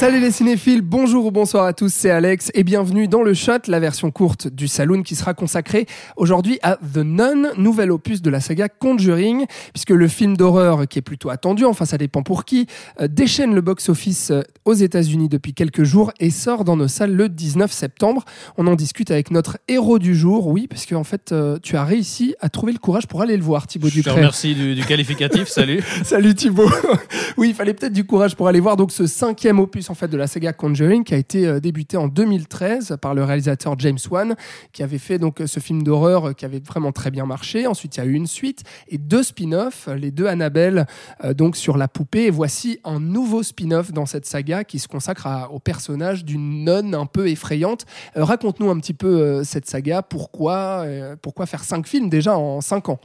[0.00, 3.58] Salut les cinéphiles, bonjour ou bonsoir à tous, c'est Alex et bienvenue dans le Shot,
[3.68, 5.84] la version courte du Saloon qui sera consacrée
[6.16, 9.44] aujourd'hui à The Nun, nouvel opus de la saga Conjuring,
[9.74, 12.66] puisque le film d'horreur qui est plutôt attendu, enfin ça dépend pour qui,
[12.98, 17.14] euh, déchaîne le box-office euh, aux États-Unis depuis quelques jours et sort dans nos salles
[17.14, 18.24] le 19 septembre.
[18.56, 21.76] On en discute avec notre héros du jour, oui, parce que en fait euh, tu
[21.76, 24.12] as réussi à trouver le courage pour aller le voir, Thibaut Je te Ducret.
[24.12, 25.84] remercie du, du qualificatif, salut.
[26.04, 26.70] Salut Thibaut.
[27.36, 30.08] oui, il fallait peut-être du courage pour aller voir donc ce cinquième opus en fait
[30.08, 33.98] de la saga Conjuring qui a été euh, débuté en 2013 par le réalisateur James
[34.10, 34.36] Wan
[34.72, 37.66] qui avait fait donc euh, ce film d'horreur euh, qui avait vraiment très bien marché.
[37.66, 40.86] Ensuite, il y a eu une suite et deux spin-offs, les deux Annabelle
[41.34, 42.26] donc sur la poupée.
[42.26, 46.94] Et voici un nouveau spin-off dans cette saga qui se consacre au personnage d'une nonne
[46.94, 47.86] un peu effrayante.
[48.14, 50.02] Raconte-nous un petit peu cette saga.
[50.02, 50.84] Pourquoi,
[51.22, 53.00] pourquoi faire cinq films déjà en cinq ans?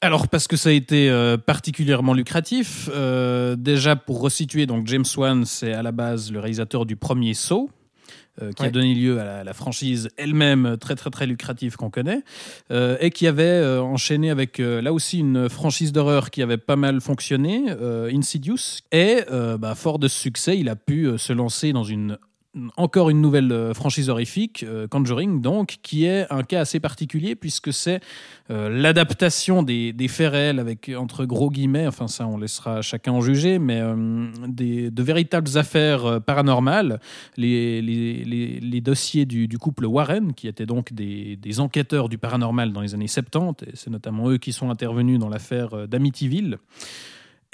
[0.00, 2.88] Alors parce que ça a été euh, particulièrement lucratif.
[2.92, 7.34] Euh, déjà pour resituer, donc James Wan, c'est à la base le réalisateur du premier
[7.34, 7.68] Saw.
[8.40, 8.68] euh, qui Ouais.
[8.68, 12.22] a donné lieu à la, la franchise elle-même très très très lucrative qu'on connaît
[13.00, 17.64] et qui avait enchaîné avec là aussi une franchise d'horreur qui avait pas mal fonctionné,
[18.14, 19.16] Insidious et
[19.58, 22.16] bah, fort de ce succès, il a pu se lancer dans une
[22.76, 27.34] encore une nouvelle euh, franchise horrifique, euh, Conjuring, donc, qui est un cas assez particulier
[27.34, 28.00] puisque c'est
[28.50, 33.20] euh, l'adaptation des, faits réels avec entre gros guillemets, enfin ça on laissera chacun en
[33.20, 37.00] juger, mais de véritables affaires paranormales,
[37.36, 42.94] les, dossiers du, couple Warren, qui étaient donc des, des enquêteurs du paranormal dans les
[42.94, 46.58] années 70, et c'est notamment eux qui sont intervenus dans l'affaire d'Amityville.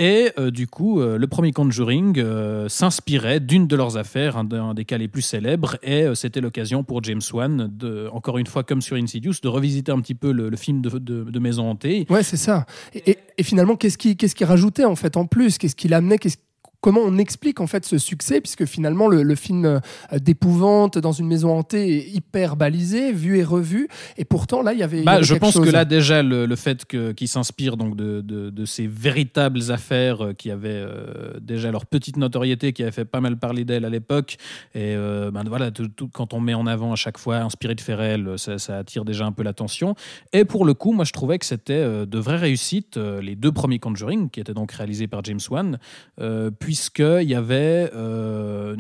[0.01, 4.75] Et euh, du coup, euh, le premier Conjuring euh, s'inspirait d'une de leurs affaires, un,
[4.75, 8.65] des cas les plus célèbres, et c'était l'occasion pour James Wan, de, encore une fois
[8.65, 12.07] comme sur Insidious, de revisiter un petit peu le, film de, Maison Hantée.
[12.11, 12.67] Ouais, c'est ça.
[12.95, 15.59] Et, finalement, qu'est-ce qui, qu'est-ce qui rajoutait en fait en plus?
[15.59, 16.19] Qu'est-ce qui l'amenait?
[16.19, 16.39] Qu'est-ce-
[16.85, 19.81] Comment on explique en fait ce succès Puisque finalement, le, le film euh,
[20.21, 23.89] d'épouvante dans une maison hantée est hyper balisé, vu et revu.
[24.19, 24.99] Et pourtant, là, il y avait.
[24.99, 25.65] il y Bah, avait je pense chose.
[25.65, 29.71] que là déjà le, le fait que qu'ils s'inspirent donc de, de, de ces véritables
[29.71, 33.65] affaires euh, qui avaient euh, déjà leur petite notoriété, qui avaient fait pas mal parler
[33.65, 34.37] d'elles à l'époque,
[34.75, 37.75] et euh, ben voilà tout, tout- quand on met en avant à chaque fois inspiré
[37.75, 39.95] de réels, ça, ça attire déjà un peu l'attention.
[40.35, 43.79] Et pour le coup, moi je trouvais que c'était de vraies réussites les deux premiers
[43.79, 45.79] Conjuring qui étaient donc réalisés par James Wan,
[46.21, 46.74] euh, puisque
[47.23, 48.77] il y avait euh,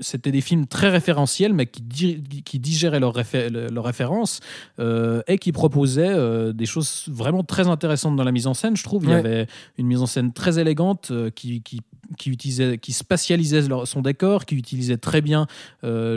[0.00, 4.40] c'était des films très référentiels, mais qui, di- qui digéraient leurs réfé- leurs références
[4.78, 8.76] euh, et qui proposaient euh, des choses vraiment très intéressantes dans la mise en scène.
[8.76, 9.46] Je trouve il y avait
[9.78, 11.80] une mise en scène très élégante euh, qui, qui,
[12.18, 15.46] qui utilisait, qui spatialisait leur- son décor, qui utilisait très bien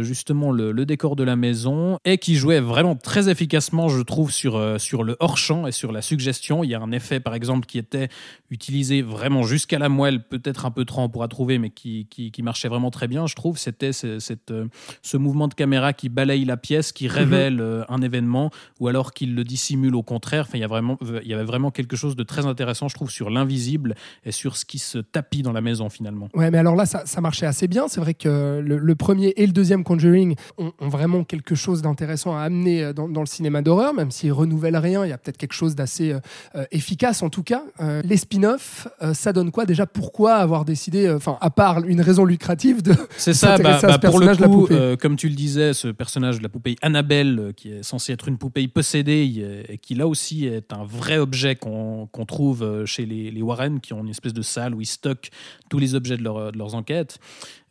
[0.01, 4.31] justement le, le décor de la maison et qui jouait vraiment très efficacement, je trouve,
[4.31, 6.63] sur, sur le hors-champ et sur la suggestion.
[6.63, 8.09] Il y a un effet, par exemple, qui était
[8.49, 12.31] utilisé vraiment jusqu'à la moelle, peut-être un peu trop on pourra trouver, mais qui, qui,
[12.31, 13.57] qui marchait vraiment très bien, je trouve.
[13.63, 14.19] C'était ce,
[14.51, 14.65] euh,
[15.01, 19.13] ce mouvement de caméra qui balaye la pièce, qui révèle euh, un événement, ou alors
[19.13, 20.45] qu'il le dissimule au contraire.
[20.47, 22.95] Enfin, il y, a vraiment, il y avait vraiment quelque chose de très intéressant, je
[22.95, 26.29] trouve, sur l'invisible et sur ce qui se tapit dans la maison, finalement.
[26.33, 27.87] Ouais, mais alors là, ça, ça marchait assez bien.
[27.87, 31.81] C'est vrai que le, le premier et le deuxième Conjuring ont, ont vraiment quelque chose
[31.81, 35.05] d'intéressant à amener euh, dans, dans le cinéma d'horreur, même s'ils renouvellent rien.
[35.05, 36.19] Il y a peut-être quelque chose d'assez euh,
[36.55, 37.63] euh, efficace en tout cas.
[37.79, 39.85] Euh, les spin-offs, euh, ça donne quoi déjà?
[39.85, 42.93] Pourquoi avoir décidé, euh, enfin, à part une raison lucrative de.
[43.17, 45.87] C'est ça, bah, à bah, ce pour le coup, euh, comme tu le disais, ce
[45.89, 49.95] personnage de la poupée Annabelle, euh, qui est censé être une poupée possédée, et qui
[49.95, 54.01] là aussi est un vrai objet qu'on trouve euh, chez les, les Warren, qui ont
[54.03, 55.29] une espèce de salle où ils stockent
[55.69, 57.19] tous les objets de, leur- de leurs enquêtes.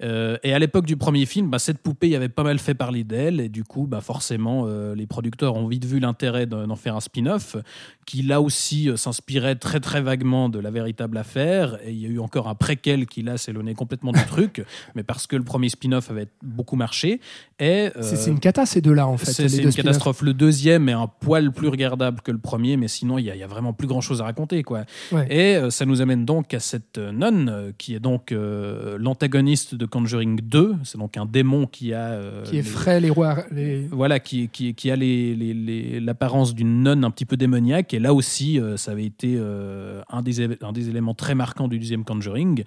[0.03, 3.05] Euh, et à l'époque du premier film, bah, cette poupée avait pas mal fait parler
[3.05, 6.97] d'elle, et du coup, bah, forcément, euh, les producteurs ont vite vu l'intérêt d'en faire
[6.97, 7.57] un spin-off,
[8.07, 12.09] qui là aussi s'inspirait très très vaguement de la véritable affaire, et il y a
[12.09, 14.65] eu encore un préquel qui là s'éloignait complètement du truc,
[14.97, 17.21] mais parce que le premier spin-off avait beaucoup marché.
[17.59, 19.31] Et, euh, C'est une cata ces deux-là en fait.
[19.33, 19.77] c'est une spin-offs.
[19.77, 20.23] catastrophe.
[20.23, 23.43] Le deuxième est un poil plus regardable que le premier, mais sinon, il y, y
[23.43, 24.63] a vraiment plus grand-chose à raconter.
[24.63, 24.85] Quoi.
[25.13, 25.27] Ouais.
[25.31, 28.33] Et euh, ça nous amène donc à cette euh, nonne, qui est donc
[28.99, 30.75] l'antagoniste de Conjuring 2.
[30.85, 32.21] C'est donc un démon qui a...
[32.45, 33.45] Qui effraie les rois.
[33.51, 33.87] Les...
[33.91, 37.95] voilà, qui, qui, qui a les- les- les- l'apparence d'une nonne un petit peu démoniaque.
[37.95, 39.39] Et là aussi, ça avait été
[40.11, 42.65] un, des, un des éléments très marquants du deuxième Conjuring.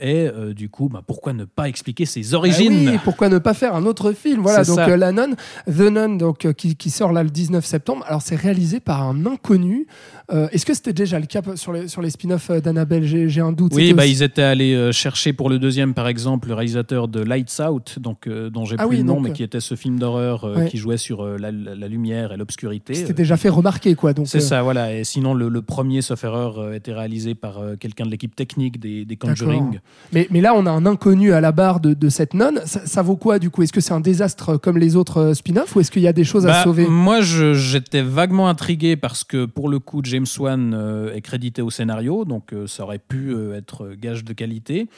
[0.00, 2.88] Et euh, du coup, bah, pourquoi ne pas expliquer ses Ah origines?
[2.88, 4.42] oui, pourquoi ne pas faire un autre film?
[4.42, 5.34] Voilà, donc euh, La Nonne,
[5.66, 8.04] The Nun, donc, euh, qui, qui sort là le 19 septembre.
[8.06, 9.86] Alors, c'est réalisé par un inconnu.
[10.30, 13.04] Est-ce que c'était déjà le cas sur les, sur les spin-offs d'Annabelle?
[13.28, 13.72] J'ai un doute.
[13.74, 17.20] Oui, bah, aussi- ils étaient allés cherché pour le deuxième, par exemple, le réalisateur de
[17.20, 19.74] Lights Out, donc, dont j'ai Ah plus oui, le nom, donc, mais qui était ce
[19.74, 20.68] film d'horreur ouais.
[20.68, 22.94] qui jouait sur la, la- la lumière et l'obscurité.
[22.94, 24.12] C'était déjà fait remarquer, quoi.
[24.26, 24.94] C'est ça, voilà.
[24.94, 29.04] Et sinon, le, le premier, sauf erreur, était réalisé par quelqu'un de l'équipe technique des,
[29.04, 29.80] des Conjuring.
[30.10, 32.62] Mais, mais là, on a un inconnu à la barre de, de cette nonne.
[32.64, 33.62] Ça, ça vaut quoi, du coup?
[33.62, 36.14] Est-ce que c'est un désastre comme les autres euh, spin-offs ou est-ce qu'il y a
[36.14, 36.86] des choses à Bah, sauver?
[36.86, 41.68] Moi, j'étais vaguement intrigué parce que pour le coup, James Wan euh, est crédité au
[41.68, 44.88] scénario, donc euh, ça aurait pu euh, être gage de qualité.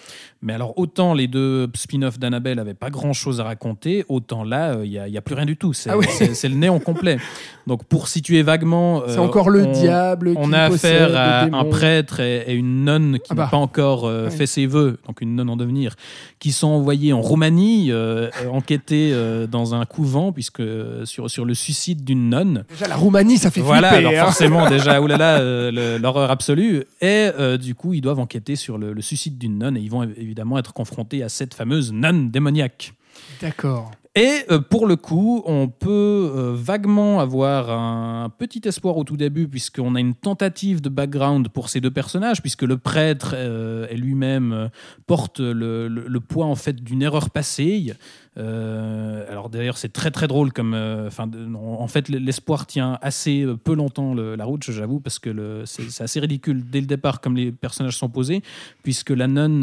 [0.43, 4.91] Mais alors, autant les deux spin-offs d'Annabelle n'avaient pas grand-chose à raconter, autant là, il
[4.91, 5.73] n'y a, plus rien du tout.
[5.73, 6.07] C'est Ah oui.
[6.21, 7.19] le néant complet.
[7.67, 9.03] Donc, pour situer vaguement.
[9.09, 12.85] C'est encore le on- diable On qui a affaire à un prêtre et, et une
[12.85, 13.49] nonne qui Ah n'a bah.
[13.51, 14.31] pas encore Ouais.
[14.31, 15.95] fait ses vœux, donc une nonne en devenir,
[16.39, 20.63] qui sont envoyés en Roumanie euh, enquêter euh, dans un couvent, puisque
[21.05, 22.65] sur, sur le suicide d'une nonne.
[22.69, 24.07] Déjà, la Roumanie, ça fait Voilà, flipper.
[24.09, 24.25] alors hein.
[24.27, 26.85] forcément, déjà, oulala, euh, l'horreur absolue.
[27.01, 27.29] Et
[27.59, 30.59] du coup, ils doivent enquêter sur le, le suicide d'une nonne et ils vont évidemment
[30.59, 32.95] être confrontés à cette fameuse nonne démoniaque.
[33.41, 33.91] D'accord.
[34.17, 35.89] Et euh, pour le coup, on peut
[36.35, 41.49] euh, vaguement avoir un petit espoir au tout début, puisqu'on a une tentative de background
[41.49, 44.69] pour ces deux personnages, puisque le prêtre euh, lui-même euh,
[45.07, 47.93] porte le, le- le poids en fait d'une erreur passée.
[48.37, 50.75] Euh, alors d'ailleurs, c'est très très drôle comme.
[50.75, 55.19] euh, Enfin, en fait, l'espoir tient assez euh, peu longtemps le- la route, j'avoue, parce
[55.19, 58.43] que c'est assez ridicule dès le départ comme les personnages sont posés,
[58.83, 59.63] puisque la nonne,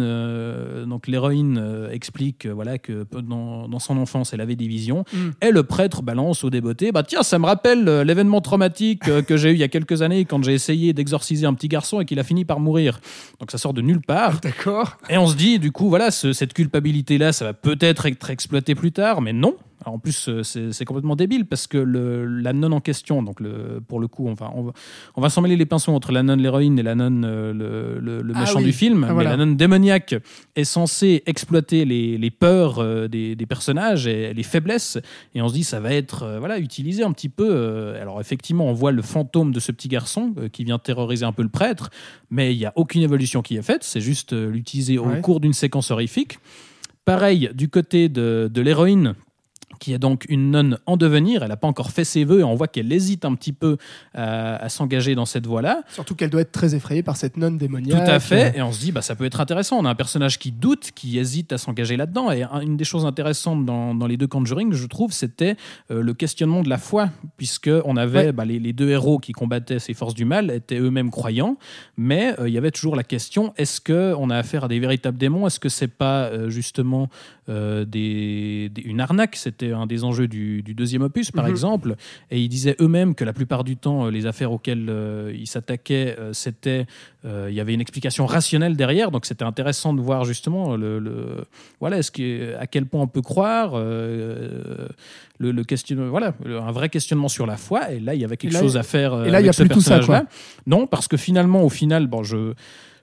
[0.85, 5.29] donc l'héroïne, explique voilà que dans, dans son enfance, elle avait des visions, Mm.
[5.41, 6.91] et le prêtre balance au débeauté.
[6.91, 10.25] Bah tiens, ça me rappelle l'événement traumatique que j'ai eu il y a quelques années
[10.25, 12.99] quand j'ai essayé d'exorciser un petit garçon et qu'il a fini par mourir.
[13.39, 14.39] Donc ça sort de nulle part.
[14.41, 14.97] D'accord.
[15.09, 18.29] Et on se dit, du coup, voilà, ce- cette culpabilité-là, ça va peut-être être
[18.62, 19.56] plus tard, mais non.
[19.83, 23.39] Alors, en plus, euh, c'est complètement débile parce que le, la nonne en question, donc
[23.39, 24.74] le, pour le coup, on va, on va,
[25.15, 27.54] on va s'en mêler les pinceaux entre la nonne l'héroïne et la nonne euh,
[28.01, 28.65] le, le- Ah méchant oui.
[28.65, 29.06] du film.
[29.07, 29.30] Ah, voilà.
[29.30, 30.15] Mais la nonne démoniaque
[30.56, 34.98] est censée exploiter les, les peurs euh, des, des personnages et les faiblesses.
[35.36, 37.94] Et on se dit, ça va être voilà, utilisé un petit peu.
[38.01, 41.44] alors, effectivement, on voit le fantôme de ce petit garçon qui vient terroriser un peu
[41.44, 41.92] le prêtre,
[42.31, 43.83] mais il n'y a aucune évolution qui est faite.
[43.83, 46.39] C'est juste l'utiliser au cours d'une séquence horrifique.
[47.07, 49.15] Pareil, du côté de, l'héroïne,
[49.79, 52.44] qui est donc une nonne en devenir, elle n'a pas encore fait ses vœux et
[52.44, 53.77] on voit qu'elle hésite un petit peu
[54.13, 55.83] à, à s'engager dans cette voie-là.
[55.89, 58.06] Surtout qu'elle doit être très effrayée par cette nonne démoniaque.
[58.06, 59.77] Tout à fait, et on se dit, bah, ça peut être intéressant.
[59.79, 62.31] On a un personnage qui doute, qui hésite à s'engager là-dedans.
[62.31, 65.56] Et un- une des choses intéressantes dans, dans les deux Conjuring, je trouve, c'était
[65.91, 68.31] euh, le questionnement de la foi, puisque on avait Ouais.
[68.31, 71.57] bah, les, les deux héros qui combattaient ces forces du mal étaient eux-mêmes croyants,
[71.97, 74.79] mais euh, il y avait toujours la question est-ce que on a affaire à des
[74.79, 75.45] véritables démons?
[75.47, 77.09] Est-ce que c'est pas euh, justement
[77.50, 79.35] euh, des, des- une arnaque?
[79.35, 81.51] C'était un des enjeux du, du deuxième opus, par Mhm.
[81.51, 81.95] exemple.
[82.31, 85.47] Et ils disaient eux-mêmes que la plupart du temps, euh, les affaires auxquelles euh, ils
[85.47, 86.85] s'attaquaient, euh, c'était
[87.49, 91.43] il y avait une explication rationnelle derrière, donc c'était intéressant de voir justement le, le-
[91.81, 93.75] voilà, est-ce que, à quel point on peut croire,
[95.39, 97.91] le, le question, voilà, un vrai questionnement sur la foi.
[97.91, 99.25] Et là, il y avait quelque là, chose à faire.
[99.25, 100.27] et là, il y a ce plus tout ça, personnage-là.
[100.65, 102.53] Non, parce que finalement, au final, bon, je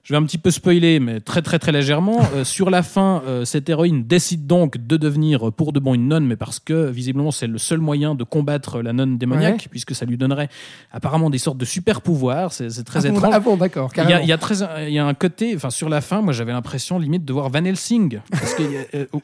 [0.05, 2.19] je vais un petit peu spoiler, mais très très très légèrement.
[2.35, 5.95] Euh, sur la fin, euh, cette héroïne décide donc de devenir euh, pour de bon
[5.95, 9.55] une nonne, mais parce que visiblement c'est le seul moyen de combattre la nonne démoniaque,
[9.55, 9.67] Ouais.
[9.71, 10.47] puisque ça lui donnerait
[10.91, 12.53] apparemment des sortes de super pouvoirs.
[12.53, 13.33] C'est c'est très ah bon, étrange.
[13.33, 13.89] ah bon, d'accord.
[13.97, 14.57] Il y, a, il y a très-
[14.87, 17.49] il y a un côté, enfin sur la fin, moi j'avais l'impression limite de voir
[17.49, 18.63] Van Helsing, parce que,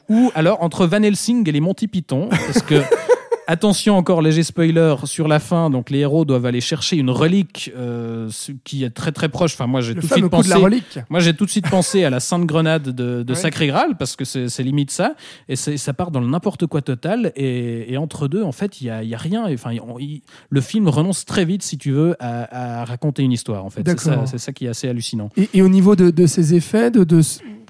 [0.08, 2.82] ou alors entre Van Helsing et les Monty Python, parce que
[3.46, 7.70] attention encore léger spoiler sur la fin, donc les héros doivent aller chercher une relique
[7.76, 8.28] euh,
[8.64, 9.54] qui est très très proche.
[9.54, 10.98] Enfin moi j'ai tout de suite coup de pensé, la relique.
[11.10, 13.34] moi j'ai tout de suite pensé à la Sainte Grenade de, de Ouais.
[13.38, 15.14] Sacré Graal parce que c'est limite ça
[15.48, 18.86] et ça part dans le n'importe quoi total et, et entre deux en fait il
[18.86, 19.44] y a, il y a rien.
[19.52, 19.70] Enfin
[20.50, 23.82] le film renonce très vite si tu veux à, à raconter une histoire en fait.
[24.26, 25.30] C'est ça, qui est assez hallucinant.
[25.36, 27.20] Et, et au niveau de, de ses effets, de, de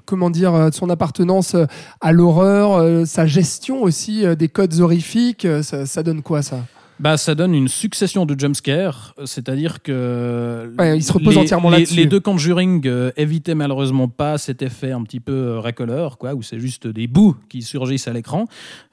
[0.05, 1.65] comment dire, euh, son appartenance euh,
[2.01, 6.59] à l'horreur, euh, sa gestion aussi des codes horrifiques, ça, ça donne quoi ça?
[6.99, 11.41] Bah, ça donne une succession de jumpscares, euh, c'est-à-dire que Ouais, il se repose les,
[11.41, 11.95] entièrement les- là-dessus.
[11.95, 16.33] Les deux Conjuring euh, évitaient malheureusement pas cet effet un petit peu euh, racoleur, quoi,
[16.35, 18.45] où c'est juste des bouts qui surgissent à l'écran.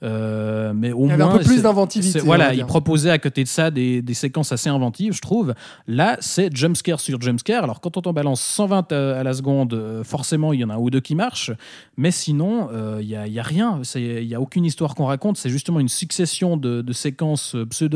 [0.03, 2.21] Euh, mais au Il y avait un peu plus d'inventivité.
[2.21, 2.67] Voilà, va il dire.
[2.67, 5.55] proposait à côté de ça des, des séquences assez inventives, je trouve.
[5.87, 7.65] Là, c'est jumpscare sur jumpscare.
[7.65, 10.75] Alors, quand on en balance 120 à, à la seconde, forcément, il y en a
[10.75, 11.53] un ou deux qui marchent.
[11.97, 12.69] Mais sinon,
[13.01, 13.81] il n'y a, il y a rien.
[13.95, 15.37] Il n'y a aucune histoire qu'on raconte.
[15.37, 17.90] C'est justement une succession de, de séquences pseudo-horrifiques,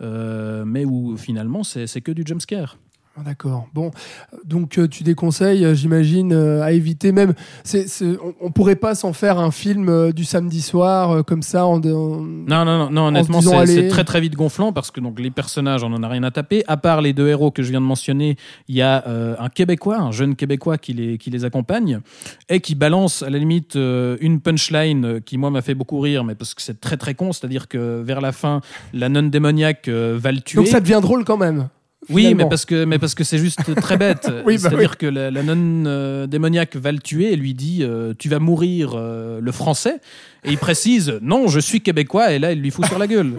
[0.00, 2.78] euh, mais où finalement, c'est que du jumpscare.
[3.14, 3.68] Ah, D'accord.
[3.74, 3.90] Bon,
[4.44, 7.34] donc euh, tu déconseilles, euh, j'imagine, euh, à éviter même.
[7.62, 7.84] c'est
[8.22, 11.66] on, on pourrait pas s'en faire un film du samedi soir comme ça.
[11.66, 15.20] En, en- Non, non, non, non honnêtement, c'est très très vite gonflant parce que donc
[15.20, 16.64] les personnages, on en a rien à taper.
[16.68, 18.36] À part les deux héros que je viens de mentionner,
[18.68, 19.04] il y a
[19.38, 22.00] un Québécois, un jeune Québécois qui les, qui les accompagne
[22.48, 26.34] et qui balance à la limite une punchline qui, moi, m'a fait beaucoup rire, mais
[26.34, 28.62] parce que c'est très très con, c'est-à-dire que vers la fin,
[28.94, 30.56] la nonne démoniaque va le tuer.
[30.60, 31.68] Donc ça devient drôle quand même.
[32.10, 34.28] Oui, mais parce que mais parce que c'est juste très bête.
[34.44, 37.80] Oui, bah C'est-à-dire que la, la nonne euh, démoniaque va le tuer et lui dit
[37.82, 40.00] euh, tu vas mourir euh, le français
[40.44, 43.34] et il précise non je suis québécois et là il lui fout sur la gueule.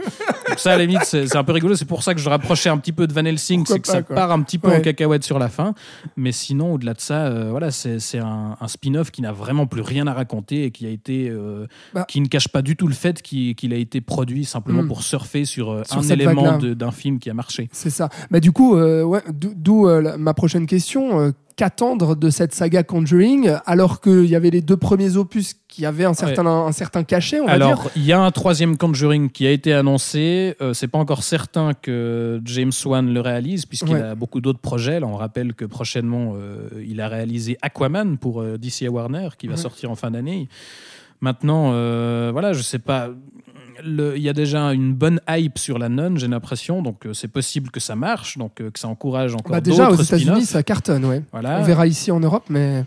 [0.57, 1.75] Ça à la limite c'est un peu rigolo.
[1.75, 4.01] C'est pour ça que je rapprochais un petit peu de Van Helsing, c'est que ça
[4.01, 5.73] part un petit peu en cacahuète sur la fin.
[6.15, 9.81] Mais sinon au-delà de ça, euh, voilà c'est un, un spin-off qui n'a vraiment plus
[9.81, 12.05] rien à raconter et qui a été euh, Bah.
[12.07, 14.87] qui ne cache pas du tout le fait qu'il a été produit simplement Mm.
[14.87, 17.69] pour surfer sur, euh, Sur un élément d'un film qui a marché.
[17.71, 18.09] C'est ça.
[18.31, 21.33] Bah, du coup, euh, ouais, d'où- ma prochaine question.
[21.55, 26.05] Qu'attendre de cette saga Conjuring alors qu'il y avait les deux premiers opus qui avaient
[26.05, 29.29] un certain, un, certain cachet, on va dire Alors, il y a un troisième Conjuring
[29.29, 30.55] qui a été annoncé.
[30.61, 34.01] Euh, c'est pas encore certain que James Wan le réalise, puisqu'il Ouais.
[34.01, 34.99] a beaucoup d'autres projets.
[34.99, 39.47] Là, on rappelle que prochainement, euh, il a réalisé Aquaman pour euh, DC Warner, qui
[39.47, 39.59] va Ouais.
[39.59, 40.47] sortir en fin d'année.
[41.21, 43.09] Maintenant, euh, voilà, je sais pas.
[43.85, 47.27] Il y a déjà une bonne hype sur la nonne, j'ai l'impression, donc euh, c'est
[47.27, 50.63] possible que ça marche, donc euh, que ça encourage encore Bah, Déjà, aux États-Unis, ça
[50.63, 51.21] cartonne, ouais.
[51.31, 51.59] Voilà.
[51.59, 52.83] On verra ici en Europe, mais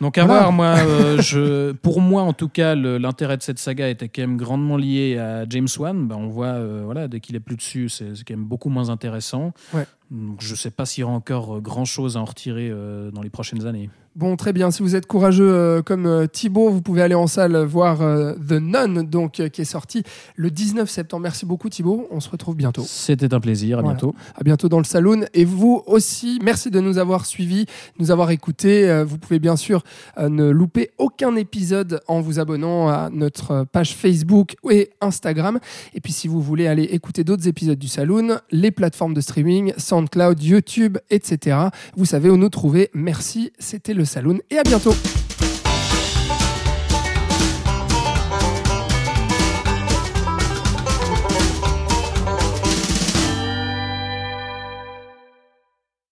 [0.00, 0.40] Donc à Voilà.
[0.40, 4.22] voir, moi, euh, je, pour moi en tout cas, l'intérêt de cette saga était quand
[4.22, 6.08] même grandement lié à James Wan.
[6.08, 8.88] Ben, on voit, euh, voilà, dès qu'il est plus dessus, c'est quand même beaucoup moins
[8.88, 9.52] intéressant.
[9.74, 9.86] Ouais.
[10.10, 13.22] Donc, je sais pas s'il y aura encore grand chose à en retirer euh, dans
[13.22, 13.90] les prochaines années.
[14.16, 14.72] Bon, très bien.
[14.72, 18.34] Si vous êtes courageux euh, comme euh, Thibaut, vous pouvez aller en salle voir euh,
[18.34, 20.02] The Nun, donc, euh, qui est sorti
[20.34, 21.22] le 19 septembre.
[21.22, 22.08] Merci beaucoup, Thibaut.
[22.10, 22.82] On se retrouve bientôt.
[22.84, 23.94] C'était un plaisir, à Voilà.
[23.94, 24.16] bientôt.
[24.34, 25.26] À bientôt dans le saloon.
[25.32, 27.66] Et vous aussi, merci de nous avoir suivis,
[28.00, 29.04] nous avoir écoutés.
[29.06, 29.84] Vous pouvez bien sûr
[30.20, 35.60] ne louper aucun épisode en vous abonnant à notre page Facebook et Instagram.
[35.94, 39.72] Et puis si vous voulez aller écouter d'autres épisodes du saloon, les plateformes de streaming,
[39.76, 41.56] SoundCloud, YouTube, etc.
[41.96, 42.90] Vous savez où nous trouver.
[42.92, 44.94] Merci, c'était le saloon et à bientôt.